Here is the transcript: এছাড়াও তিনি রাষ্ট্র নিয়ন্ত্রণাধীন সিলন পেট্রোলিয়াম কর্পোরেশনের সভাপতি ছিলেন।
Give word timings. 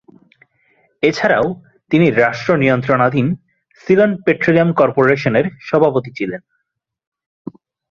এছাড়াও 1.03 1.45
তিনি 1.91 2.07
রাষ্ট্র 2.21 2.49
নিয়ন্ত্রণাধীন 2.57 3.27
সিলন 3.81 4.11
পেট্রোলিয়াম 4.25 4.69
কর্পোরেশনের 4.73 5.45
সভাপতি 5.67 6.11
ছিলেন। 6.17 6.41